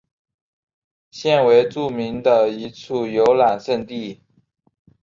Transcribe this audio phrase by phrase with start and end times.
[1.11, 4.23] 现为著名的一处游览胜地。